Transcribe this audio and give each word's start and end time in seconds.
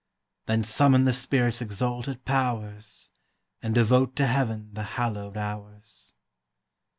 Then 0.47 0.63
summon 0.63 1.05
the 1.05 1.13
spirit's 1.13 1.61
exalted 1.61 2.25
powers, 2.25 3.11
And 3.61 3.75
devote 3.75 4.15
to 4.15 4.25
Heaven 4.25 4.71
the 4.73 4.81
hallowed 4.97 5.37
hours. 5.37 6.13